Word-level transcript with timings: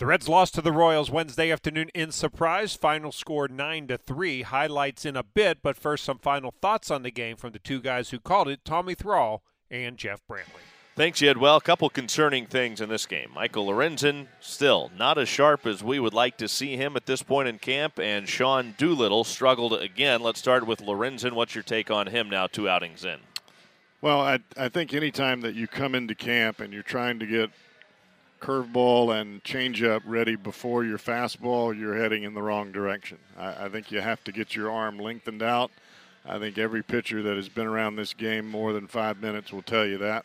The 0.00 0.06
Reds 0.06 0.30
lost 0.30 0.54
to 0.54 0.62
the 0.62 0.72
Royals 0.72 1.10
Wednesday 1.10 1.50
afternoon 1.50 1.90
in 1.94 2.10
surprise. 2.10 2.74
Final 2.74 3.12
score 3.12 3.48
9 3.48 3.88
to 3.88 3.98
3. 3.98 4.40
Highlights 4.40 5.04
in 5.04 5.14
a 5.14 5.22
bit, 5.22 5.58
but 5.62 5.76
first 5.76 6.04
some 6.04 6.18
final 6.18 6.54
thoughts 6.62 6.90
on 6.90 7.02
the 7.02 7.10
game 7.10 7.36
from 7.36 7.52
the 7.52 7.58
two 7.58 7.82
guys 7.82 8.08
who 8.08 8.18
called 8.18 8.48
it, 8.48 8.64
Tommy 8.64 8.94
Thrall 8.94 9.42
and 9.70 9.98
Jeff 9.98 10.22
Brantley. 10.26 10.62
Thanks, 10.96 11.18
Jed. 11.18 11.36
Well, 11.36 11.56
a 11.56 11.60
couple 11.60 11.90
concerning 11.90 12.46
things 12.46 12.80
in 12.80 12.88
this 12.88 13.04
game. 13.04 13.28
Michael 13.34 13.66
Lorenzen 13.66 14.28
still 14.40 14.90
not 14.96 15.18
as 15.18 15.28
sharp 15.28 15.66
as 15.66 15.84
we 15.84 16.00
would 16.00 16.14
like 16.14 16.38
to 16.38 16.48
see 16.48 16.78
him 16.78 16.96
at 16.96 17.04
this 17.04 17.22
point 17.22 17.48
in 17.48 17.58
camp, 17.58 17.98
and 17.98 18.26
Sean 18.26 18.74
Doolittle 18.78 19.24
struggled 19.24 19.74
again. 19.74 20.22
Let's 20.22 20.38
start 20.38 20.66
with 20.66 20.80
Lorenzen. 20.80 21.32
What's 21.32 21.54
your 21.54 21.62
take 21.62 21.90
on 21.90 22.06
him 22.06 22.30
now, 22.30 22.46
two 22.46 22.70
outings 22.70 23.04
in? 23.04 23.18
Well, 24.00 24.22
I, 24.22 24.38
I 24.56 24.70
think 24.70 24.94
anytime 24.94 25.42
that 25.42 25.54
you 25.54 25.66
come 25.66 25.94
into 25.94 26.14
camp 26.14 26.58
and 26.58 26.72
you're 26.72 26.82
trying 26.82 27.18
to 27.18 27.26
get 27.26 27.50
curveball 28.40 29.20
and 29.20 29.44
changeup 29.44 30.00
ready 30.04 30.34
before 30.34 30.84
your 30.84 30.98
fastball, 30.98 31.78
you're 31.78 31.96
heading 31.96 32.22
in 32.22 32.34
the 32.34 32.42
wrong 32.42 32.72
direction. 32.72 33.18
I, 33.38 33.66
I, 33.66 33.68
think 33.68 33.92
you 33.92 34.00
have 34.00 34.24
to 34.24 34.32
get 34.32 34.56
your 34.56 34.70
arm 34.70 34.98
lengthened 34.98 35.42
out. 35.42 35.70
I 36.24 36.38
think 36.38 36.58
every 36.58 36.82
pitcher 36.82 37.22
that 37.22 37.36
has 37.36 37.48
been 37.48 37.66
around 37.66 37.96
this 37.96 38.14
game 38.14 38.48
more 38.48 38.72
than 38.72 38.86
five 38.86 39.20
minutes 39.20 39.52
will 39.52 39.62
tell 39.62 39.86
you 39.86 39.98
that. 39.98 40.24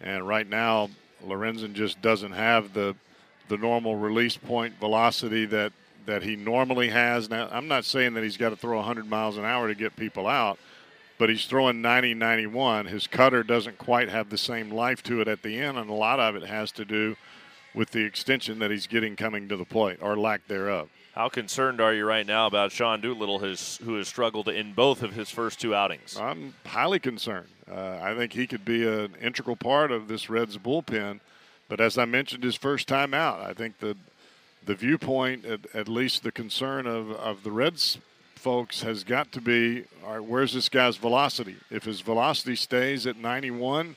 And 0.00 0.26
right 0.26 0.48
now, 0.48 0.90
Lorenzen 1.24 1.72
just 1.74 2.00
doesn't 2.00 2.32
have 2.32 2.72
the 2.72 2.94
the 3.48 3.56
normal 3.56 3.96
release 3.96 4.36
point 4.36 4.78
velocity 4.78 5.46
that 5.46 5.72
that 6.06 6.22
he 6.22 6.36
normally 6.36 6.88
has. 6.88 7.28
Now, 7.28 7.48
I'm 7.50 7.68
not 7.68 7.84
saying 7.84 8.14
that 8.14 8.22
he's 8.22 8.36
got 8.36 8.50
to 8.50 8.56
throw 8.56 8.76
100 8.76 9.08
miles 9.08 9.36
an 9.36 9.44
hour 9.44 9.68
to 9.68 9.74
get 9.74 9.96
people 9.96 10.26
out, 10.26 10.58
but 11.18 11.28
he's 11.28 11.46
throwing 11.46 11.82
90 11.82 12.14
91. 12.14 12.86
His 12.86 13.06
cutter 13.06 13.42
doesn't 13.42 13.78
quite 13.78 14.08
have 14.08 14.30
the 14.30 14.38
same 14.38 14.70
life 14.70 15.02
to 15.04 15.20
it 15.20 15.28
at 15.28 15.42
the 15.42 15.58
end, 15.58 15.76
and 15.76 15.90
a 15.90 15.94
lot 15.94 16.20
of 16.20 16.36
it 16.36 16.44
has 16.44 16.70
to 16.72 16.84
do 16.84 17.16
with 17.74 17.90
the 17.90 18.04
extension 18.04 18.58
that 18.58 18.70
he's 18.70 18.86
getting 18.86 19.16
coming 19.16 19.48
to 19.48 19.56
the 19.56 19.64
plate 19.64 19.98
or 20.00 20.16
lack 20.16 20.46
thereof. 20.48 20.88
How 21.14 21.28
concerned 21.28 21.80
are 21.80 21.92
you 21.92 22.04
right 22.04 22.26
now 22.26 22.46
about 22.46 22.70
Sean 22.70 23.00
Doolittle, 23.00 23.40
his, 23.40 23.80
who 23.84 23.96
has 23.96 24.06
struggled 24.06 24.48
in 24.48 24.72
both 24.72 25.02
of 25.02 25.14
his 25.14 25.30
first 25.30 25.60
two 25.60 25.74
outings? 25.74 26.16
I'm 26.16 26.54
highly 26.64 27.00
concerned. 27.00 27.48
Uh, 27.68 27.98
I 28.00 28.14
think 28.14 28.32
he 28.32 28.46
could 28.46 28.64
be 28.64 28.86
an 28.86 29.16
integral 29.20 29.56
part 29.56 29.90
of 29.90 30.06
this 30.06 30.30
Reds 30.30 30.56
bullpen. 30.58 31.20
But 31.68 31.80
as 31.80 31.98
I 31.98 32.04
mentioned, 32.04 32.44
his 32.44 32.56
first 32.56 32.88
time 32.88 33.12
out, 33.14 33.40
I 33.40 33.52
think 33.52 33.78
the 33.78 33.96
the 34.64 34.74
viewpoint, 34.74 35.46
at, 35.46 35.60
at 35.74 35.88
least 35.88 36.22
the 36.22 36.32
concern 36.32 36.86
of, 36.86 37.10
of 37.12 37.42
the 37.42 37.50
Reds 37.50 37.98
folks, 38.34 38.82
has 38.82 39.02
got 39.02 39.32
to 39.32 39.40
be: 39.40 39.84
all 40.04 40.18
right, 40.18 40.24
where's 40.24 40.54
this 40.54 40.68
guy's 40.68 40.96
velocity? 40.96 41.56
If 41.70 41.84
his 41.84 42.00
velocity 42.00 42.54
stays 42.54 43.06
at 43.06 43.16
91 43.16 43.96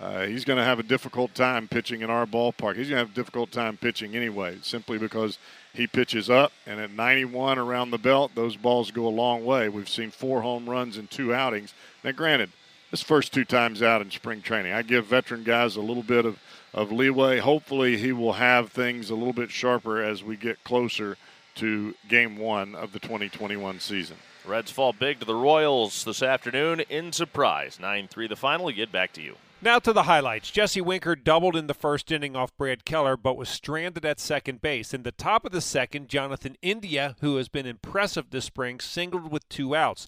uh, 0.00 0.26
he's 0.26 0.44
going 0.44 0.58
to 0.58 0.64
have 0.64 0.78
a 0.78 0.84
difficult 0.84 1.34
time 1.34 1.66
pitching 1.66 2.02
in 2.02 2.10
our 2.10 2.24
ballpark. 2.24 2.76
He's 2.76 2.88
going 2.88 3.00
to 3.00 3.06
have 3.06 3.10
a 3.10 3.14
difficult 3.14 3.50
time 3.50 3.76
pitching 3.76 4.14
anyway, 4.14 4.58
simply 4.62 4.96
because 4.96 5.38
he 5.74 5.86
pitches 5.86 6.30
up, 6.30 6.52
and 6.66 6.80
at 6.80 6.90
91 6.90 7.58
around 7.58 7.90
the 7.90 7.98
belt, 7.98 8.32
those 8.34 8.56
balls 8.56 8.90
go 8.90 9.06
a 9.06 9.10
long 9.10 9.44
way. 9.44 9.68
We've 9.68 9.88
seen 9.88 10.10
four 10.10 10.42
home 10.42 10.68
runs 10.68 10.98
in 10.98 11.08
two 11.08 11.34
outings. 11.34 11.74
Now, 12.04 12.12
granted, 12.12 12.50
this 12.90 13.02
first 13.02 13.32
two 13.32 13.44
times 13.44 13.82
out 13.82 14.00
in 14.00 14.10
spring 14.10 14.40
training, 14.40 14.72
I 14.72 14.82
give 14.82 15.06
veteran 15.06 15.42
guys 15.42 15.76
a 15.76 15.80
little 15.80 16.02
bit 16.02 16.24
of, 16.24 16.38
of 16.72 16.92
leeway. 16.92 17.38
Hopefully, 17.38 17.96
he 17.96 18.12
will 18.12 18.34
have 18.34 18.70
things 18.70 19.10
a 19.10 19.14
little 19.14 19.32
bit 19.32 19.50
sharper 19.50 20.02
as 20.02 20.22
we 20.22 20.36
get 20.36 20.62
closer 20.64 21.16
to 21.56 21.94
game 22.08 22.38
one 22.38 22.76
of 22.76 22.92
the 22.92 23.00
2021 23.00 23.80
season. 23.80 24.16
Reds 24.46 24.70
fall 24.70 24.92
big 24.92 25.18
to 25.18 25.26
the 25.26 25.34
Royals 25.34 26.04
this 26.04 26.22
afternoon 26.22 26.80
in 26.88 27.12
surprise. 27.12 27.78
9 27.80 28.08
3 28.08 28.28
the 28.28 28.36
final. 28.36 28.70
Get 28.70 28.92
back 28.92 29.12
to 29.14 29.22
you. 29.22 29.36
Now 29.60 29.80
to 29.80 29.92
the 29.92 30.04
highlights. 30.04 30.52
Jesse 30.52 30.80
Winker 30.80 31.16
doubled 31.16 31.56
in 31.56 31.66
the 31.66 31.74
first 31.74 32.12
inning 32.12 32.36
off 32.36 32.56
Brad 32.56 32.84
Keller, 32.84 33.16
but 33.16 33.36
was 33.36 33.48
stranded 33.48 34.04
at 34.04 34.20
second 34.20 34.60
base. 34.60 34.94
In 34.94 35.02
the 35.02 35.10
top 35.10 35.44
of 35.44 35.50
the 35.50 35.60
second, 35.60 36.08
Jonathan 36.08 36.56
India, 36.62 37.16
who 37.20 37.36
has 37.36 37.48
been 37.48 37.66
impressive 37.66 38.30
this 38.30 38.44
spring, 38.44 38.78
singled 38.78 39.32
with 39.32 39.48
two 39.48 39.74
outs. 39.74 40.06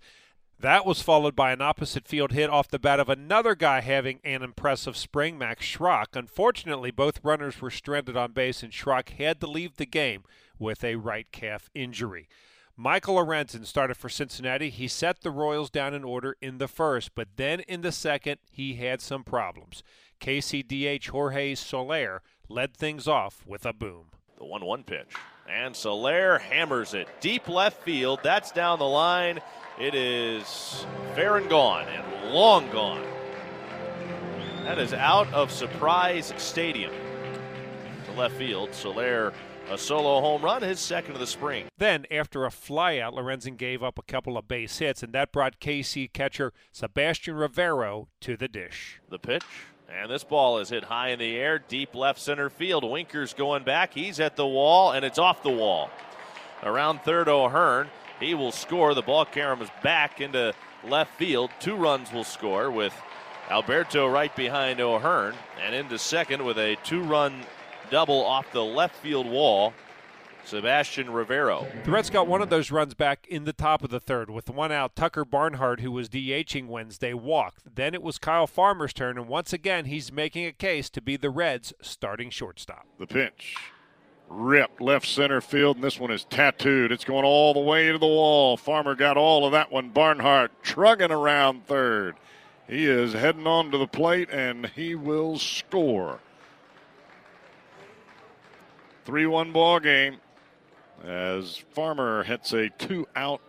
That 0.60 0.86
was 0.86 1.02
followed 1.02 1.34
by 1.34 1.50
an 1.50 1.62
opposite 1.62 2.06
field 2.06 2.30
hit 2.30 2.48
off 2.48 2.68
the 2.68 2.78
bat 2.78 3.00
of 3.00 3.08
another 3.08 3.56
guy 3.56 3.80
having 3.80 4.20
an 4.22 4.42
impressive 4.42 4.96
spring, 4.96 5.36
Max 5.36 5.66
Schrock. 5.66 6.14
Unfortunately, 6.14 6.92
both 6.92 7.24
runners 7.24 7.60
were 7.60 7.70
stranded 7.70 8.16
on 8.16 8.30
base, 8.30 8.62
and 8.62 8.72
Schrock 8.72 9.08
had 9.08 9.40
to 9.40 9.48
leave 9.48 9.78
the 9.78 9.86
game 9.86 10.22
with 10.60 10.84
a 10.84 10.94
right 10.94 11.26
calf 11.32 11.68
injury. 11.74 12.28
Michael 12.82 13.16
Lorenzen 13.16 13.66
started 13.66 13.98
for 13.98 14.08
Cincinnati. 14.08 14.70
He 14.70 14.88
set 14.88 15.20
the 15.20 15.30
Royals 15.30 15.68
down 15.68 15.92
in 15.92 16.02
order 16.02 16.38
in 16.40 16.56
the 16.56 16.66
first, 16.66 17.14
but 17.14 17.28
then 17.36 17.60
in 17.60 17.82
the 17.82 17.92
second, 17.92 18.38
he 18.50 18.76
had 18.76 19.02
some 19.02 19.22
problems. 19.22 19.82
KCDH 20.18 21.10
Jorge 21.10 21.54
Soler 21.56 22.22
led 22.48 22.74
things 22.74 23.06
off 23.06 23.44
with 23.46 23.66
a 23.66 23.74
boom. 23.74 24.06
The 24.38 24.46
1 24.46 24.64
1 24.64 24.84
pitch. 24.84 25.12
And 25.46 25.76
Soler 25.76 26.38
hammers 26.38 26.94
it 26.94 27.06
deep 27.20 27.50
left 27.50 27.82
field. 27.82 28.20
That's 28.22 28.50
down 28.50 28.78
the 28.78 28.86
line. 28.86 29.40
It 29.78 29.94
is 29.94 30.86
fair 31.14 31.36
and 31.36 31.50
gone 31.50 31.86
and 31.86 32.32
long 32.32 32.70
gone. 32.70 33.04
That 34.64 34.78
is 34.78 34.94
out 34.94 35.30
of 35.34 35.52
Surprise 35.52 36.32
Stadium. 36.38 36.94
To 38.06 38.12
left 38.12 38.36
field. 38.36 38.74
Soler 38.74 39.34
a 39.70 39.78
solo 39.78 40.20
home 40.20 40.42
run, 40.42 40.62
his 40.62 40.80
second 40.80 41.14
of 41.14 41.20
the 41.20 41.26
spring. 41.26 41.66
Then, 41.78 42.04
after 42.10 42.44
a 42.44 42.50
flyout, 42.50 43.14
Lorenzen 43.14 43.56
gave 43.56 43.82
up 43.82 43.98
a 43.98 44.02
couple 44.02 44.36
of 44.36 44.48
base 44.48 44.78
hits, 44.78 45.02
and 45.02 45.12
that 45.12 45.30
brought 45.30 45.60
KC 45.60 46.12
catcher 46.12 46.52
Sebastian 46.72 47.36
Rivero 47.36 48.08
to 48.20 48.36
the 48.36 48.48
dish. 48.48 49.00
The 49.08 49.18
pitch, 49.18 49.44
and 49.88 50.10
this 50.10 50.24
ball 50.24 50.58
is 50.58 50.70
hit 50.70 50.84
high 50.84 51.10
in 51.10 51.20
the 51.20 51.36
air, 51.36 51.60
deep 51.60 51.94
left 51.94 52.20
center 52.20 52.50
field. 52.50 52.82
Winker's 52.82 53.32
going 53.32 53.62
back. 53.62 53.94
He's 53.94 54.18
at 54.18 54.34
the 54.34 54.46
wall, 54.46 54.90
and 54.90 55.04
it's 55.04 55.18
off 55.18 55.42
the 55.42 55.50
wall. 55.50 55.90
Around 56.64 57.02
third, 57.02 57.28
O'Hearn. 57.28 57.88
He 58.18 58.34
will 58.34 58.52
score. 58.52 58.92
The 58.92 59.02
ball 59.02 59.24
caroms 59.24 59.70
back 59.82 60.20
into 60.20 60.52
left 60.84 61.16
field. 61.16 61.50
Two 61.60 61.76
runs 61.76 62.12
will 62.12 62.24
score 62.24 62.70
with 62.70 62.92
Alberto 63.48 64.06
right 64.06 64.34
behind 64.34 64.80
O'Hearn, 64.80 65.34
and 65.64 65.74
into 65.74 65.98
second 65.98 66.44
with 66.44 66.58
a 66.58 66.76
two 66.82 67.02
run 67.02 67.44
double 67.90 68.24
off 68.24 68.50
the 68.52 68.64
left 68.64 68.96
field 68.96 69.26
wall. 69.26 69.72
Sebastian 70.44 71.10
Rivero. 71.10 71.66
The 71.84 71.90
Reds 71.90 72.10
got 72.10 72.26
one 72.26 72.40
of 72.42 72.50
those 72.50 72.70
runs 72.70 72.94
back 72.94 73.26
in 73.28 73.44
the 73.44 73.52
top 73.52 73.84
of 73.84 73.90
the 73.90 74.00
third. 74.00 74.30
With 74.30 74.48
one 74.48 74.72
out, 74.72 74.96
Tucker 74.96 75.24
Barnhart, 75.24 75.80
who 75.80 75.92
was 75.92 76.08
DHing 76.08 76.66
Wednesday, 76.66 77.12
walked. 77.12 77.76
Then 77.76 77.94
it 77.94 78.02
was 78.02 78.18
Kyle 78.18 78.46
Farmer's 78.46 78.92
turn, 78.92 79.18
and 79.18 79.28
once 79.28 79.52
again, 79.52 79.84
he's 79.84 80.10
making 80.10 80.46
a 80.46 80.52
case 80.52 80.88
to 80.90 81.02
be 81.02 81.16
the 81.16 81.30
Reds' 81.30 81.74
starting 81.82 82.30
shortstop. 82.30 82.86
The 82.98 83.06
pitch. 83.06 83.56
Ripped 84.28 84.80
left 84.80 85.06
center 85.06 85.40
field, 85.40 85.76
and 85.76 85.84
this 85.84 86.00
one 86.00 86.10
is 86.10 86.24
tattooed. 86.24 86.90
It's 86.90 87.04
going 87.04 87.24
all 87.24 87.52
the 87.52 87.60
way 87.60 87.92
to 87.92 87.98
the 87.98 88.06
wall. 88.06 88.56
Farmer 88.56 88.94
got 88.94 89.16
all 89.16 89.44
of 89.44 89.52
that 89.52 89.70
one. 89.70 89.90
Barnhart 89.90 90.52
trugging 90.62 91.10
around 91.10 91.66
third. 91.66 92.16
He 92.66 92.86
is 92.86 93.12
heading 93.12 93.46
on 93.46 93.72
to 93.72 93.78
the 93.78 93.88
plate, 93.88 94.30
and 94.30 94.66
he 94.68 94.94
will 94.94 95.38
score. 95.38 96.20
3 99.04 99.26
1 99.26 99.52
ball 99.52 99.80
game 99.80 100.16
as 101.04 101.56
Farmer 101.56 102.22
hits 102.24 102.52
a 102.52 102.68
two 102.70 103.06
out 103.16 103.40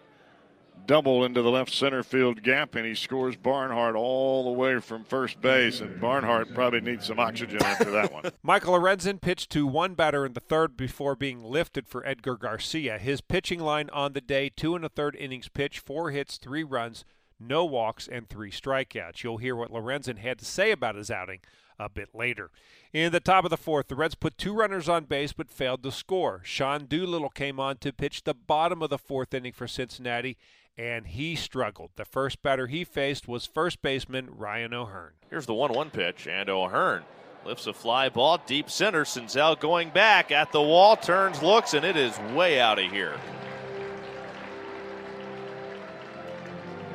double 0.85 1.23
into 1.23 1.41
the 1.41 1.49
left 1.49 1.71
center 1.71 2.03
field 2.03 2.41
gap 2.43 2.75
and 2.75 2.85
he 2.85 2.95
scores 2.95 3.35
Barnhart 3.35 3.95
all 3.95 4.45
the 4.45 4.51
way 4.51 4.79
from 4.79 5.03
first 5.03 5.41
base. 5.41 5.79
And 5.79 5.99
Barnhart 6.01 6.53
probably 6.53 6.81
needs 6.81 7.07
some 7.07 7.19
oxygen 7.19 7.61
after 7.63 7.91
that 7.91 8.11
one. 8.11 8.31
Michael 8.43 8.73
Lorenzen 8.73 9.21
pitched 9.21 9.49
to 9.51 9.67
one 9.67 9.93
batter 9.93 10.25
in 10.25 10.33
the 10.33 10.39
third 10.39 10.75
before 10.75 11.15
being 11.15 11.43
lifted 11.43 11.87
for 11.87 12.05
Edgar 12.05 12.35
Garcia. 12.35 12.97
His 12.97 13.21
pitching 13.21 13.59
line 13.59 13.89
on 13.91 14.13
the 14.13 14.21
day 14.21 14.49
two 14.49 14.75
and 14.75 14.83
a 14.85 14.89
third 14.89 15.15
innings 15.15 15.49
pitch, 15.49 15.79
four 15.79 16.11
hits, 16.11 16.37
three 16.37 16.63
runs, 16.63 17.05
no 17.41 17.65
walks, 17.65 18.07
and 18.07 18.29
three 18.29 18.51
strikeouts. 18.51 19.23
You'll 19.23 19.37
hear 19.37 19.55
what 19.55 19.71
Lorenzen 19.71 20.17
had 20.17 20.39
to 20.39 20.45
say 20.45 20.71
about 20.71 20.95
his 20.95 21.11
outing 21.11 21.39
a 21.79 21.89
bit 21.89 22.09
later. 22.13 22.51
In 22.93 23.11
the 23.11 23.19
top 23.19 23.43
of 23.43 23.49
the 23.49 23.57
fourth, 23.57 23.87
the 23.87 23.95
Reds 23.95 24.15
put 24.15 24.37
two 24.37 24.53
runners 24.53 24.87
on 24.87 25.05
base 25.05 25.33
but 25.33 25.49
failed 25.49 25.83
to 25.83 25.91
score. 25.91 26.41
Sean 26.43 26.85
Doolittle 26.85 27.29
came 27.29 27.59
on 27.59 27.77
to 27.77 27.93
pitch 27.93 28.23
the 28.23 28.33
bottom 28.33 28.81
of 28.81 28.89
the 28.89 28.97
fourth 28.97 29.33
inning 29.33 29.53
for 29.53 29.67
Cincinnati, 29.67 30.37
and 30.77 31.07
he 31.07 31.35
struggled. 31.35 31.91
The 31.95 32.05
first 32.05 32.41
batter 32.41 32.67
he 32.67 32.83
faced 32.83 33.27
was 33.27 33.45
first 33.45 33.81
baseman 33.81 34.29
Ryan 34.31 34.73
O'Hearn. 34.73 35.13
Here's 35.29 35.45
the 35.45 35.53
1 35.53 35.73
1 35.73 35.89
pitch, 35.89 36.27
and 36.27 36.49
O'Hearn 36.49 37.03
lifts 37.45 37.67
a 37.67 37.73
fly 37.73 38.09
ball 38.09 38.39
deep 38.45 38.69
center. 38.69 39.03
Senzel 39.03 39.59
going 39.59 39.89
back 39.89 40.31
at 40.31 40.51
the 40.51 40.61
wall, 40.61 40.95
turns, 40.95 41.41
looks, 41.41 41.73
and 41.73 41.85
it 41.85 41.97
is 41.97 42.17
way 42.35 42.59
out 42.59 42.79
of 42.79 42.91
here. 42.91 43.17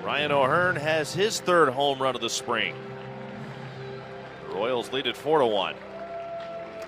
Ryan 0.06 0.31
O'Hearn 0.31 0.76
has 0.76 1.12
his 1.12 1.41
third 1.41 1.70
home 1.70 2.00
run 2.00 2.14
of 2.14 2.20
the 2.20 2.31
spring. 2.31 2.76
The 4.49 4.55
Royals 4.55 4.93
lead 4.93 5.08
it 5.08 5.17
4 5.17 5.41
to 5.41 5.47
1. 5.47 5.75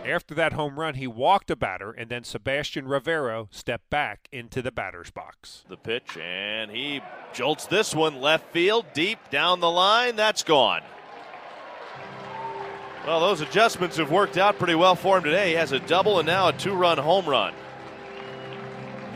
After 0.07 0.37
that 0.37 0.53
home 0.53 0.79
run, 0.79 0.95
he 0.95 1.09
walked 1.09 1.51
a 1.51 1.57
batter, 1.57 1.91
and 1.91 2.09
then 2.09 2.23
Sebastian 2.23 2.87
Rivero 2.87 3.49
stepped 3.51 3.91
back 3.91 4.29
into 4.31 4.63
the 4.63 4.71
batter's 4.71 5.11
box. 5.11 5.65
The 5.69 5.77
pitch, 5.77 6.17
and 6.17 6.71
he 6.71 7.01
jolts 7.33 7.67
this 7.67 7.93
one 7.93 8.21
left 8.21 8.53
field, 8.53 8.87
deep 8.95 9.19
down 9.31 9.59
the 9.59 9.69
line. 9.69 10.15
That's 10.15 10.45
gone. 10.45 10.83
Well, 13.05 13.19
those 13.19 13.41
adjustments 13.41 13.97
have 13.97 14.13
worked 14.13 14.39
out 14.39 14.61
pretty 14.61 14.77
well 14.77 14.95
for 14.95 15.19
him 15.19 15.25
today. 15.25 15.49
He 15.49 15.55
has 15.57 15.73
a 15.73 15.81
double 15.81 16.21
and 16.21 16.27
now 16.27 16.47
a 16.47 16.53
two 16.53 16.73
run 16.73 16.99
home 16.99 17.27
run. 17.27 17.53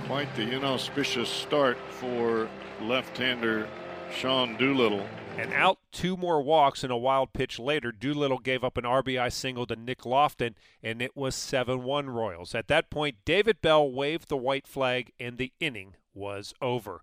Quite 0.08 0.34
the 0.34 0.50
inauspicious 0.50 1.28
start 1.28 1.78
for 1.88 2.48
left 2.80 3.16
hander 3.16 3.68
Sean 4.12 4.56
Doolittle. 4.56 5.06
And 5.36 5.52
out 5.54 5.78
two 5.90 6.16
more 6.16 6.42
walks 6.42 6.84
and 6.84 6.92
a 6.92 6.96
wild 6.96 7.32
pitch 7.32 7.58
later, 7.58 7.90
Doolittle 7.90 8.38
gave 8.38 8.62
up 8.62 8.76
an 8.76 8.84
RBI 8.84 9.32
single 9.32 9.66
to 9.66 9.76
Nick 9.76 10.04
Loftin, 10.04 10.54
and 10.82 11.00
it 11.00 11.16
was 11.16 11.34
7 11.34 11.82
1 11.82 12.10
Royals. 12.10 12.54
At 12.54 12.68
that 12.68 12.90
point, 12.90 13.16
David 13.24 13.62
Bell 13.62 13.90
waved 13.90 14.28
the 14.28 14.36
white 14.36 14.66
flag, 14.66 15.12
and 15.18 15.38
the 15.38 15.52
inning 15.58 15.94
was 16.14 16.52
over. 16.60 17.00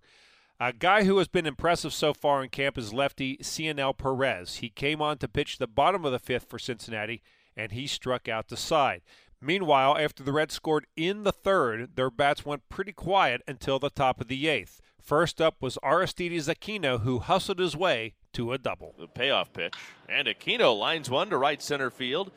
A 0.60 0.72
guy 0.72 1.04
who 1.04 1.18
has 1.18 1.26
been 1.26 1.46
impressive 1.46 1.92
so 1.92 2.12
far 2.12 2.42
in 2.42 2.50
camp 2.50 2.78
is 2.78 2.92
lefty 2.92 3.38
Cionel 3.42 3.94
Perez. 3.94 4.56
He 4.56 4.68
came 4.68 5.00
on 5.02 5.18
to 5.18 5.28
pitch 5.28 5.58
the 5.58 5.66
bottom 5.66 6.04
of 6.04 6.12
the 6.12 6.18
fifth 6.18 6.48
for 6.48 6.58
Cincinnati, 6.58 7.22
and 7.56 7.72
he 7.72 7.86
struck 7.86 8.28
out 8.28 8.48
the 8.48 8.56
side. 8.56 9.02
Meanwhile, 9.42 9.96
after 9.96 10.22
the 10.22 10.32
Reds 10.32 10.54
scored 10.54 10.86
in 10.96 11.22
the 11.22 11.32
third, 11.32 11.96
their 11.96 12.10
bats 12.10 12.44
went 12.44 12.68
pretty 12.68 12.92
quiet 12.92 13.40
until 13.48 13.78
the 13.78 13.88
top 13.88 14.20
of 14.20 14.28
the 14.28 14.48
eighth. 14.48 14.82
First 15.00 15.40
up 15.40 15.56
was 15.60 15.78
Aristides 15.82 16.46
Aquino, 16.46 17.00
who 17.00 17.20
hustled 17.20 17.58
his 17.58 17.74
way 17.74 18.14
to 18.34 18.52
a 18.52 18.58
double. 18.58 18.94
The 18.98 19.08
payoff 19.08 19.52
pitch. 19.52 19.74
And 20.08 20.28
Aquino 20.28 20.78
lines 20.78 21.08
one 21.08 21.30
to 21.30 21.38
right 21.38 21.62
center 21.62 21.90
field. 21.90 22.30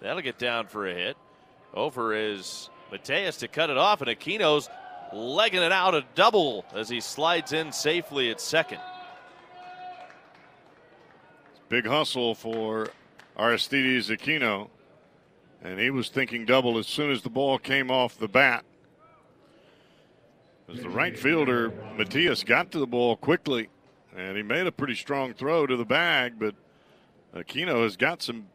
That'll 0.00 0.22
get 0.22 0.38
down 0.38 0.66
for 0.66 0.86
a 0.86 0.94
hit. 0.94 1.16
Over 1.74 2.14
is 2.14 2.70
Mateos 2.90 3.38
to 3.40 3.48
cut 3.48 3.68
it 3.68 3.76
off, 3.76 4.00
and 4.00 4.10
Aquino's 4.10 4.70
legging 5.12 5.62
it 5.62 5.72
out 5.72 5.94
a 5.94 6.04
double 6.14 6.64
as 6.74 6.88
he 6.88 7.00
slides 7.00 7.52
in 7.52 7.70
safely 7.70 8.30
at 8.30 8.40
second. 8.40 8.80
Big 11.68 11.86
hustle 11.86 12.34
for 12.34 12.88
Aristides 13.36 14.08
Aquino. 14.08 14.70
And 15.66 15.80
he 15.80 15.90
was 15.90 16.10
thinking 16.10 16.44
double 16.44 16.78
as 16.78 16.86
soon 16.86 17.10
as 17.10 17.22
the 17.22 17.28
ball 17.28 17.58
came 17.58 17.90
off 17.90 18.16
the 18.16 18.28
bat. 18.28 18.64
As 20.72 20.78
the 20.78 20.88
right 20.88 21.18
fielder, 21.18 21.72
Matias, 21.96 22.44
got 22.44 22.70
to 22.70 22.78
the 22.78 22.86
ball 22.86 23.16
quickly, 23.16 23.68
and 24.16 24.36
he 24.36 24.44
made 24.44 24.68
a 24.68 24.72
pretty 24.72 24.94
strong 24.94 25.34
throw 25.34 25.66
to 25.66 25.76
the 25.76 25.84
bag, 25.84 26.34
but 26.38 26.54
Aquino 27.34 27.82
has 27.82 27.96
got 27.96 28.22
some 28.22 28.46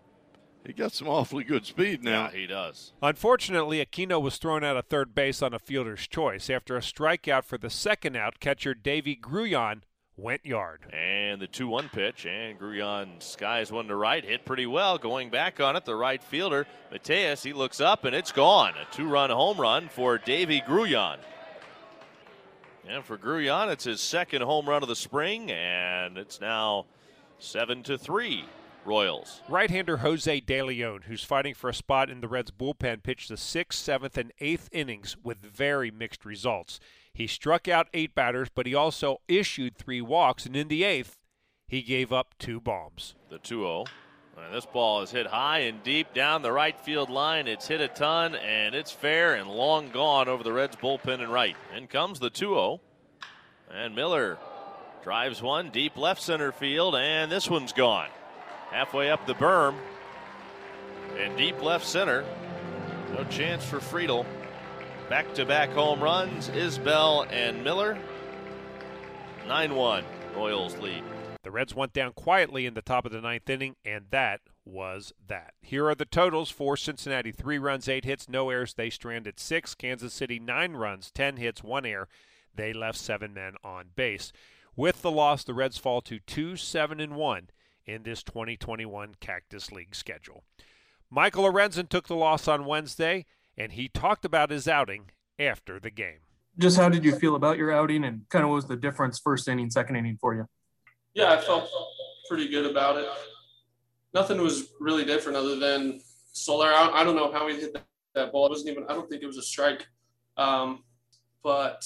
he 0.65 0.73
got 0.73 0.93
some 0.93 1.07
awfully 1.07 1.43
good 1.43 1.65
speed 1.65 2.03
now. 2.03 2.25
Yeah, 2.25 2.31
he 2.31 2.47
does. 2.47 2.93
Unfortunately, 3.01 3.83
Aquino 3.83 4.21
was 4.21 4.37
thrown 4.37 4.63
out 4.63 4.77
of 4.77 4.85
third 4.85 5.13
base 5.15 5.41
on 5.41 5.53
a 5.53 5.59
fielder's 5.59 6.07
choice. 6.07 6.49
After 6.49 6.77
a 6.77 6.81
strikeout 6.81 7.43
for 7.43 7.57
the 7.57 7.69
second 7.69 8.15
out, 8.15 8.39
catcher 8.39 8.75
Deivy 8.75 9.19
Grullon 9.19 9.81
went 10.21 10.45
yard. 10.45 10.81
And 10.93 11.41
the 11.41 11.47
2 11.47 11.67
1 11.67 11.89
pitch, 11.89 12.25
and 12.25 12.59
Grullon 12.59 13.21
skies 13.21 13.71
one 13.71 13.87
to 13.87 13.95
right, 13.95 14.23
hit 14.23 14.45
pretty 14.45 14.65
well. 14.65 14.97
Going 14.97 15.29
back 15.29 15.59
on 15.59 15.75
it, 15.75 15.85
the 15.85 15.95
right 15.95 16.21
fielder, 16.21 16.67
Mateos, 16.93 17.43
he 17.43 17.53
looks 17.53 17.81
up 17.81 18.05
and 18.05 18.15
it's 18.15 18.31
gone. 18.31 18.73
A 18.75 18.93
two 18.93 19.07
run 19.07 19.29
home 19.29 19.59
run 19.59 19.89
for 19.89 20.17
Deivy 20.17 20.63
Grullon. 20.65 21.17
And 22.87 23.03
for 23.03 23.17
Grullon, 23.17 23.71
it's 23.71 23.83
his 23.83 24.01
second 24.01 24.41
home 24.41 24.67
run 24.67 24.83
of 24.83 24.89
the 24.89 24.95
spring, 24.95 25.51
and 25.51 26.17
it's 26.17 26.41
now 26.41 26.85
7 27.39 27.83
to 27.83 27.97
3 27.97 28.45
Royals. 28.83 29.41
Right-hander 29.47 29.97
Jose 29.97 30.39
De 30.39 30.61
Leon, 30.61 31.03
who's 31.07 31.23
fighting 31.23 31.53
for 31.53 31.69
a 31.69 31.73
spot 31.73 32.09
in 32.09 32.21
the 32.21 32.27
Reds 32.27 32.49
bullpen, 32.49 33.03
pitched 33.03 33.29
the 33.29 33.37
sixth, 33.37 33.79
seventh, 33.79 34.17
and 34.17 34.33
eighth 34.39 34.69
innings 34.71 35.15
with 35.23 35.37
very 35.37 35.91
mixed 35.91 36.25
results. 36.25 36.79
He 37.13 37.27
struck 37.27 37.67
out 37.67 37.87
eight 37.93 38.15
batters, 38.15 38.49
but 38.53 38.65
he 38.65 38.73
also 38.73 39.21
issued 39.27 39.77
three 39.77 40.01
walks, 40.01 40.45
and 40.45 40.55
in 40.55 40.67
the 40.67 40.83
eighth, 40.83 41.17
he 41.67 41.81
gave 41.81 42.11
up 42.11 42.35
two 42.39 42.59
bombs. 42.59 43.15
The 43.29 43.39
2-0. 43.39 43.87
And 44.37 44.53
this 44.53 44.65
ball 44.65 45.01
is 45.01 45.11
hit 45.11 45.27
high 45.27 45.59
and 45.59 45.83
deep 45.83 46.13
down 46.13 46.41
the 46.41 46.51
right 46.51 46.79
field 46.79 47.09
line. 47.09 47.47
It's 47.47 47.67
hit 47.67 47.79
a 47.79 47.87
ton, 47.87 48.35
and 48.35 48.73
it's 48.73 48.91
fair 48.91 49.35
and 49.35 49.49
long 49.49 49.89
gone 49.89 50.27
over 50.27 50.43
the 50.43 50.53
Reds 50.53 50.75
bullpen 50.75 51.21
and 51.21 51.31
right. 51.31 51.55
In 51.75 51.87
comes 51.87 52.19
the 52.19 52.31
2-0. 52.31 52.79
And 53.73 53.95
Miller 53.95 54.37
drives 55.03 55.41
one 55.41 55.69
deep 55.69 55.97
left 55.97 56.21
center 56.21 56.51
field, 56.51 56.95
and 56.95 57.31
this 57.31 57.49
one's 57.49 57.73
gone 57.73 58.09
halfway 58.71 59.11
up 59.11 59.27
the 59.27 59.35
berm. 59.35 59.75
And 61.19 61.37
deep 61.37 61.61
left 61.61 61.85
center. 61.85 62.23
No 63.15 63.23
chance 63.25 63.63
for 63.65 63.79
Friedl. 63.79 64.25
Back 65.11 65.33
to 65.33 65.45
back 65.45 65.71
home 65.71 66.01
runs, 66.01 66.47
Isbel 66.51 67.27
and 67.29 67.61
Miller. 67.65 67.97
9 69.45 69.75
1, 69.75 70.05
Royals 70.33 70.77
lead. 70.77 71.03
The 71.43 71.51
Reds 71.51 71.75
went 71.75 71.91
down 71.91 72.13
quietly 72.13 72.65
in 72.65 72.75
the 72.75 72.81
top 72.81 73.05
of 73.05 73.11
the 73.11 73.19
ninth 73.19 73.49
inning, 73.49 73.75
and 73.83 74.05
that 74.11 74.39
was 74.63 75.11
that. 75.27 75.55
Here 75.61 75.85
are 75.89 75.95
the 75.95 76.05
totals 76.05 76.49
for 76.49 76.77
Cincinnati 76.77 77.33
three 77.33 77.57
runs, 77.57 77.89
eight 77.89 78.05
hits, 78.05 78.29
no 78.29 78.49
errors. 78.49 78.73
They 78.73 78.89
stranded 78.89 79.37
six. 79.37 79.75
Kansas 79.75 80.13
City, 80.13 80.39
nine 80.39 80.75
runs, 80.75 81.11
10 81.11 81.35
hits, 81.35 81.61
one 81.61 81.85
error. 81.85 82.07
They 82.55 82.71
left 82.71 82.97
seven 82.97 83.33
men 83.33 83.55
on 83.65 83.87
base. 83.93 84.31
With 84.77 85.01
the 85.01 85.11
loss, 85.11 85.43
the 85.43 85.53
Reds 85.53 85.77
fall 85.77 85.99
to 86.03 86.19
2 86.19 86.55
7 86.55 87.01
and 87.01 87.17
1 87.17 87.49
in 87.85 88.03
this 88.03 88.23
2021 88.23 89.15
Cactus 89.19 89.73
League 89.73 89.93
schedule. 89.93 90.45
Michael 91.09 91.43
Lorenzen 91.43 91.89
took 91.89 92.07
the 92.07 92.15
loss 92.15 92.47
on 92.47 92.63
Wednesday, 92.63 93.25
and 93.61 93.73
he 93.73 93.87
talked 93.87 94.25
about 94.25 94.49
his 94.49 94.67
outing 94.67 95.11
after 95.37 95.79
the 95.79 95.91
game. 95.91 96.19
Just 96.57 96.77
how 96.77 96.89
did 96.89 97.05
you 97.05 97.15
feel 97.15 97.35
about 97.35 97.57
your 97.57 97.71
outing, 97.71 98.03
and 98.03 98.27
kind 98.29 98.43
of 98.43 98.49
what 98.49 98.55
was 98.55 98.65
the 98.65 98.75
difference 98.75 99.19
first 99.19 99.47
inning, 99.47 99.69
second 99.69 99.95
inning 99.95 100.17
for 100.19 100.33
you? 100.33 100.47
Yeah, 101.13 101.31
I 101.31 101.39
felt 101.39 101.69
pretty 102.27 102.49
good 102.49 102.69
about 102.69 102.97
it. 102.97 103.07
Nothing 104.13 104.41
was 104.41 104.73
really 104.79 105.05
different 105.05 105.37
other 105.37 105.57
than 105.57 106.01
Soler. 106.33 106.73
I, 106.73 107.01
I 107.01 107.03
don't 107.03 107.15
know 107.15 107.31
how 107.31 107.47
he 107.47 107.55
hit 107.55 107.73
that, 107.73 107.85
that, 108.15 108.31
ball. 108.31 108.47
It 108.47 108.49
wasn't 108.49 108.71
even. 108.71 108.85
I 108.89 108.93
don't 108.93 109.09
think 109.09 109.21
it 109.21 109.27
was 109.27 109.37
a 109.37 109.43
strike. 109.43 109.87
Um, 110.37 110.83
but 111.43 111.85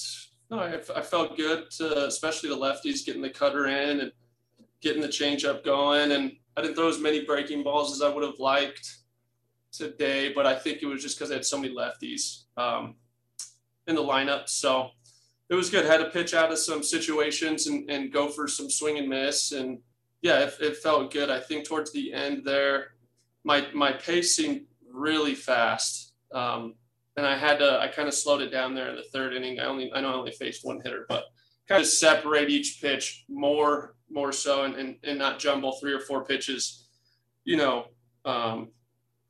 no, 0.50 0.60
I, 0.60 0.80
I 0.96 1.02
felt 1.02 1.38
good, 1.38 1.70
to, 1.78 2.06
especially 2.06 2.50
the 2.50 2.58
lefties 2.58 3.06
getting 3.06 3.22
the 3.22 3.30
cutter 3.30 3.68
in 3.68 4.00
and 4.00 4.12
getting 4.82 5.02
the 5.02 5.08
changeup 5.08 5.64
going. 5.64 6.14
And 6.14 6.32
I 6.58 6.62
didn't 6.62 6.76
throw 6.76 6.88
as 6.88 7.00
many 7.00 7.26
breaking 7.26 7.64
balls 7.64 7.92
as 7.94 8.02
I 8.02 8.14
would 8.14 8.24
have 8.24 8.40
liked 8.40 9.05
today, 9.78 10.32
but 10.34 10.46
I 10.46 10.56
think 10.56 10.82
it 10.82 10.86
was 10.86 11.02
just 11.02 11.18
because 11.18 11.32
I 11.32 11.36
had 11.36 11.46
so 11.46 11.60
many 11.60 11.74
lefties 11.74 12.44
um, 12.58 12.96
in 13.88 13.96
the 13.96 14.02
lineup. 14.02 14.50
So 14.50 14.90
it 15.50 15.56
was 15.56 15.70
good. 15.70 15.86
Had 15.86 15.98
to 15.98 16.10
pitch 16.10 16.34
out 16.34 16.52
of 16.52 16.58
some 16.58 16.84
situations 16.84 17.68
and, 17.68 17.90
and 17.90 18.12
go 18.12 18.30
for 18.30 18.48
some 18.48 18.70
swing 18.70 18.98
and 18.98 19.08
miss. 19.08 19.52
And 19.52 19.80
yeah, 20.22 20.40
it, 20.40 20.54
it 20.60 20.78
felt 20.78 21.14
good. 21.14 21.30
I 21.30 21.40
think 21.40 21.66
towards 21.66 21.92
the 21.92 22.14
end 22.14 22.44
there, 22.46 22.94
my 23.44 23.68
my 23.74 23.92
pace 23.92 24.36
seemed 24.36 24.62
really 24.92 25.36
fast. 25.36 26.14
Um, 26.34 26.76
and 27.18 27.26
I 27.26 27.38
had 27.38 27.60
to, 27.60 27.80
I 27.80 27.88
kind 27.88 28.08
of 28.08 28.14
slowed 28.14 28.42
it 28.42 28.50
down 28.50 28.76
there 28.76 28.90
in 28.90 28.96
the 28.96 29.04
third 29.04 29.34
inning. 29.34 29.60
I 29.60 29.66
only, 29.66 29.92
I 29.94 30.02
know 30.02 30.10
I 30.10 30.16
only 30.16 30.32
faced 30.32 30.66
one 30.66 30.82
hitter, 30.84 31.06
but 31.08 31.26
kind 31.68 31.82
of 31.82 31.88
separate 31.88 32.50
each 32.50 32.82
pitch 32.82 33.26
more 33.30 33.96
more 34.10 34.32
so 34.32 34.64
and, 34.64 34.76
and, 34.76 34.98
and 35.04 35.18
not 35.18 35.40
jumble 35.40 35.74
three 35.74 35.94
or 35.94 36.00
four 36.00 36.24
pitches, 36.24 36.88
you 37.44 37.58
know, 37.58 37.86
um, 38.24 38.70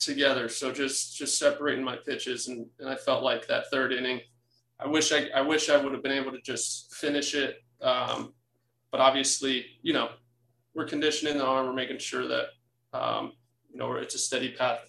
together. 0.05 0.47
So 0.47 0.71
just 0.71 1.17
just 1.17 1.37
separating 1.37 1.83
my 1.83 1.95
pitches, 1.95 2.47
and, 2.47 2.65
and 2.79 2.89
I 2.89 2.95
felt 2.95 3.23
like 3.23 3.47
that 3.47 3.69
third 3.71 3.91
inning. 3.91 4.21
I 4.79 4.87
wish 4.87 5.11
I 5.11 5.27
I 5.35 5.41
wish 5.41 5.69
I 5.69 5.77
would 5.77 5.93
have 5.93 6.03
been 6.03 6.11
able 6.11 6.31
to 6.31 6.41
just 6.41 6.93
finish 6.93 7.33
it, 7.33 7.63
um, 7.81 8.33
but 8.91 8.99
obviously, 8.99 9.65
you 9.81 9.93
know, 9.93 10.09
we're 10.73 10.85
conditioning 10.85 11.37
the 11.37 11.45
arm, 11.45 11.65
we're 11.65 11.73
making 11.73 11.99
sure 11.99 12.27
that 12.27 12.45
um, 12.93 13.33
you 13.71 13.77
know 13.77 13.93
it's 13.93 14.15
a 14.15 14.19
steady 14.19 14.51
path 14.51 14.79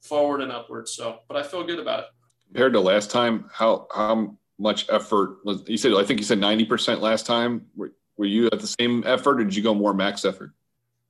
forward 0.00 0.40
and 0.40 0.52
upward. 0.52 0.88
So, 0.88 1.18
but 1.28 1.36
I 1.36 1.42
feel 1.42 1.64
good 1.64 1.78
about 1.78 2.00
it. 2.00 2.06
Compared 2.48 2.72
to 2.74 2.80
last 2.80 3.10
time, 3.10 3.50
how 3.52 3.86
how 3.94 4.36
much 4.58 4.86
effort 4.90 5.38
you 5.66 5.76
said? 5.76 5.92
I 5.94 6.04
think 6.04 6.20
you 6.20 6.24
said 6.24 6.38
ninety 6.38 6.64
percent 6.64 7.00
last 7.00 7.26
time. 7.26 7.66
Were 7.76 8.26
you 8.26 8.46
at 8.52 8.60
the 8.60 8.74
same 8.80 9.02
effort, 9.06 9.40
or 9.40 9.44
did 9.44 9.56
you 9.56 9.62
go 9.62 9.74
more 9.74 9.94
max 9.94 10.24
effort? 10.24 10.52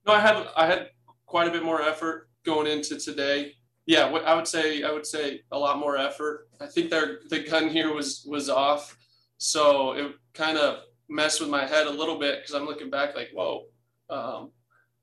No, 0.06 0.14
I 0.14 0.20
had 0.20 0.46
I 0.56 0.66
had 0.66 0.90
quite 1.26 1.48
a 1.48 1.50
bit 1.50 1.64
more 1.64 1.82
effort 1.82 2.28
going 2.44 2.66
into 2.66 2.98
today. 2.98 3.54
Yeah, 3.86 4.06
I 4.06 4.34
would 4.34 4.46
say 4.46 4.82
I 4.82 4.92
would 4.92 5.06
say 5.06 5.40
a 5.50 5.58
lot 5.58 5.78
more 5.78 5.96
effort. 5.96 6.48
I 6.60 6.66
think 6.66 6.90
their 6.90 7.20
the 7.28 7.40
gun 7.40 7.68
here 7.68 7.92
was 7.92 8.24
was 8.28 8.48
off, 8.48 8.96
so 9.38 9.92
it 9.92 10.12
kind 10.34 10.56
of 10.56 10.84
messed 11.08 11.40
with 11.40 11.50
my 11.50 11.66
head 11.66 11.86
a 11.86 11.90
little 11.90 12.18
bit 12.18 12.40
because 12.40 12.54
I'm 12.54 12.66
looking 12.66 12.90
back 12.90 13.14
like, 13.16 13.30
whoa, 13.34 13.66
um, 14.08 14.52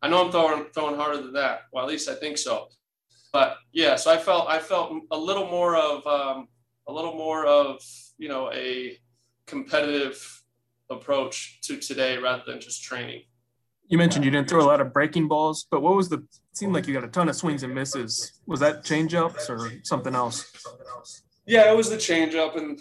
I 0.02 0.08
know 0.08 0.26
I'm 0.26 0.32
throwing 0.32 0.66
throwing 0.74 0.96
harder 0.96 1.22
than 1.22 1.34
that. 1.34 1.62
Well, 1.74 1.84
at 1.84 1.90
least 1.90 2.10
I 2.10 2.16
think 2.16 2.38
so. 2.38 2.68
But 3.34 3.58
yeah, 3.74 3.96
so 3.96 4.12
I 4.12 4.18
felt 4.18 4.48
I 4.48 4.60
felt 4.60 4.94
a 5.12 5.18
little 5.18 5.48
more 5.48 5.76
of 5.76 6.06
um, 6.08 6.48
a 6.88 6.94
little 6.94 7.16
more 7.16 7.46
of 7.46 7.82
you 8.18 8.30
know 8.30 8.52
a 8.54 8.98
competitive 9.46 10.44
approach 10.90 11.60
to 11.62 11.78
today 11.78 12.18
rather 12.18 12.44
than 12.48 12.62
just 12.62 12.84
training. 12.84 13.24
You 13.90 13.98
mentioned 13.98 14.24
you 14.24 14.32
didn't 14.32 14.48
throw 14.50 14.62
a 14.62 14.66
lot 14.66 14.82
of 14.82 14.94
breaking 14.94 15.28
balls, 15.28 15.66
but 15.70 15.82
what 15.82 15.96
was 15.96 16.10
the? 16.10 16.18
It 16.18 16.58
seemed 16.58 16.74
like 16.74 16.88
you 16.88 16.94
got 16.94 17.04
a 17.04 17.08
ton 17.08 17.28
of 17.28 17.36
swings 17.36 17.64
and 17.64 17.74
misses. 17.74 18.40
Was 18.46 18.60
that 18.60 18.86
changeups 18.86 19.50
or 19.50 19.72
something 19.84 20.16
else? 20.16 20.52
Yeah, 21.46 21.72
it 21.72 21.76
was 21.76 21.90
the 21.90 21.98
changeup, 21.98 22.56
and 22.56 22.80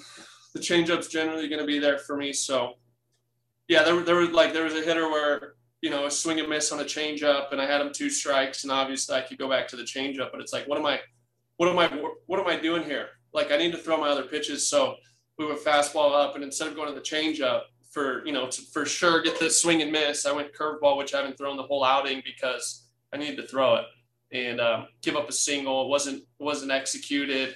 the 0.54 0.60
changeup's 0.60 1.08
generally 1.08 1.48
going 1.48 1.60
to 1.60 1.66
be 1.66 1.78
there 1.78 1.98
for 1.98 2.16
me. 2.16 2.32
So, 2.32 2.74
yeah, 3.68 3.82
there, 3.82 4.00
there 4.02 4.16
was 4.16 4.30
like 4.30 4.52
there 4.52 4.64
was 4.64 4.74
a 4.74 4.82
hitter 4.82 5.08
where 5.08 5.54
you 5.80 5.90
know, 5.90 6.06
a 6.06 6.10
swing 6.10 6.40
and 6.40 6.48
miss 6.48 6.72
on 6.72 6.80
a 6.80 6.84
changeup, 6.84 7.52
and 7.52 7.60
I 7.60 7.66
had 7.66 7.80
him 7.80 7.92
two 7.92 8.10
strikes, 8.10 8.64
and 8.64 8.72
obviously 8.72 9.14
I 9.14 9.20
could 9.20 9.38
go 9.38 9.48
back 9.48 9.68
to 9.68 9.76
the 9.76 9.84
changeup, 9.84 10.32
but 10.32 10.40
it's 10.40 10.52
like, 10.52 10.66
what 10.66 10.78
am 10.78 10.86
I, 10.86 11.00
what 11.56 11.68
am 11.68 11.78
I, 11.78 11.88
what 12.26 12.40
am 12.40 12.46
I 12.46 12.56
doing 12.58 12.82
here? 12.82 13.08
Like 13.32 13.52
I 13.52 13.56
need 13.56 13.72
to 13.72 13.78
throw 13.78 13.96
my 13.96 14.08
other 14.08 14.24
pitches, 14.24 14.68
so 14.68 14.96
we 15.38 15.46
went 15.46 15.60
fastball 15.60 16.14
up, 16.14 16.34
and 16.34 16.42
instead 16.42 16.68
of 16.68 16.74
going 16.74 16.88
to 16.88 16.94
the 16.94 17.00
changeup 17.00 17.62
for 17.90 18.24
you 18.26 18.32
know 18.32 18.48
to 18.48 18.62
for 18.72 18.84
sure 18.84 19.22
get 19.22 19.38
the 19.38 19.50
swing 19.50 19.82
and 19.82 19.92
miss, 19.92 20.26
I 20.26 20.32
went 20.32 20.52
curveball, 20.52 20.96
which 20.96 21.14
I 21.14 21.18
haven't 21.18 21.38
thrown 21.38 21.56
the 21.56 21.62
whole 21.62 21.84
outing 21.84 22.22
because 22.24 22.86
I 23.12 23.16
needed 23.16 23.36
to 23.36 23.46
throw 23.46 23.76
it 23.76 23.84
and 24.32 24.60
um, 24.60 24.88
give 25.02 25.16
up 25.16 25.28
a 25.28 25.32
single. 25.32 25.82
It 25.82 25.88
wasn't 25.88 26.24
wasn't 26.38 26.72
executed, 26.72 27.54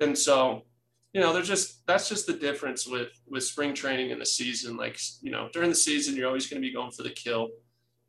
and 0.00 0.16
so 0.16 0.64
you 1.12 1.20
know, 1.20 1.32
there's 1.32 1.48
just 1.48 1.86
that's 1.86 2.08
just 2.08 2.26
the 2.26 2.34
difference 2.34 2.86
with 2.86 3.08
with 3.28 3.42
spring 3.42 3.74
training 3.74 4.12
and 4.12 4.20
the 4.20 4.26
season. 4.26 4.76
Like 4.76 4.98
you 5.22 5.30
know, 5.30 5.48
during 5.52 5.70
the 5.70 5.76
season, 5.76 6.16
you're 6.16 6.26
always 6.26 6.48
going 6.48 6.60
to 6.60 6.68
be 6.68 6.72
going 6.72 6.90
for 6.90 7.02
the 7.02 7.10
kill, 7.10 7.48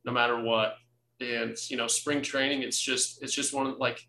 no 0.05 0.11
matter 0.11 0.41
what. 0.41 0.75
And 1.21 1.55
you 1.69 1.77
know, 1.77 1.87
spring 1.87 2.21
training, 2.21 2.63
it's 2.63 2.79
just 2.79 3.23
it's 3.23 3.33
just 3.33 3.53
one 3.53 3.67
of 3.67 3.77
like 3.77 4.01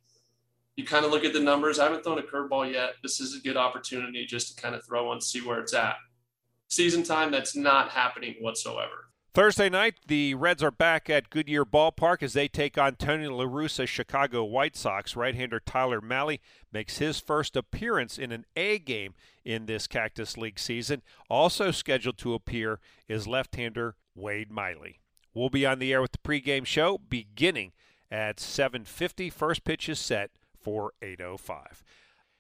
you 0.77 0.85
kind 0.85 1.05
of 1.05 1.11
look 1.11 1.25
at 1.25 1.33
the 1.33 1.41
numbers. 1.41 1.79
I 1.79 1.85
haven't 1.85 2.03
thrown 2.05 2.19
a 2.19 2.23
curveball 2.23 2.73
yet. 2.73 2.95
This 3.03 3.21
is 3.21 3.37
a 3.37 3.41
good 3.41 3.57
opportunity 3.57 4.27
just 4.27 4.57
to 4.57 4.63
kind 4.63 4.75
of 4.75 4.85
throw 4.85 5.07
one, 5.07 5.21
see 5.21 5.41
where 5.41 5.61
it's 5.61 5.75
at. 5.75 5.97
Season 6.71 7.03
time, 7.03 7.33
that's 7.33 7.57
not 7.57 7.91
happening 7.91 8.37
whatsoever. 8.41 9.09
Thursday 9.35 9.69
night, 9.69 9.95
the 10.07 10.35
Reds 10.35 10.63
are 10.63 10.71
back 10.71 11.11
at 11.11 11.29
Goodyear 11.29 11.65
Ballpark 11.65 12.23
as 12.23 12.33
they 12.33 12.47
take 12.47 12.79
on 12.79 12.95
Tony 12.95 13.27
La 13.27 13.67
Chicago 13.69 14.45
White 14.45 14.77
Sox. 14.77 15.17
Right-hander 15.17 15.61
Tyler 15.61 16.01
Mahle 16.01 16.39
makes 16.73 16.99
his 16.99 17.19
first 17.19 17.57
appearance 17.57 18.19
in 18.19 18.31
an 18.31 18.45
A 18.57 18.79
game 18.79 19.15
in 19.45 19.67
this 19.67 19.89
Cactus 19.89 20.37
League 20.37 20.61
season. 20.61 21.03
Also 21.29 21.73
scheduled 21.73 22.19
to 22.19 22.35
appear 22.35 22.79
is 23.09 23.27
left-hander 23.27 23.97
Wade 24.15 24.51
Miley. 24.53 25.01
We'll 25.35 25.51
be 25.51 25.67
on 25.67 25.81
the 25.81 25.93
air 25.93 26.03
with 26.03 26.13
the 26.13 26.19
pregame 26.19 26.67
show 26.67 26.99
beginning 26.99 27.73
at 28.13 28.39
7:50. 28.39 29.29
First 29.31 29.65
pitch 29.65 29.89
is 29.89 29.99
set 29.99 30.31
for 30.61 30.93
8:05. 31.03 31.83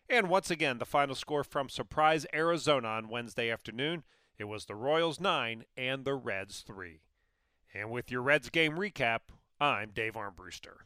And 0.09 0.29
once 0.29 0.51
again, 0.51 0.79
the 0.79 0.85
final 0.85 1.15
score 1.15 1.45
from 1.45 1.69
Surprise, 1.69 2.27
Arizona 2.35 2.89
on 2.89 3.09
Wednesday 3.09 3.49
afternoon. 3.49 4.03
It 4.41 4.49
was 4.49 4.65
the 4.65 4.75
Royals 4.75 5.21
9 5.21 5.67
and 5.77 6.07
the 6.07 6.15
Reds 6.15 6.63
3. 6.63 7.03
And 7.75 7.91
with 7.91 8.11
your 8.11 8.23
Reds 8.23 8.49
game 8.49 8.79
recap, 8.79 9.19
I'm 9.61 9.91
Dave 9.91 10.15
Armbruster. 10.15 10.79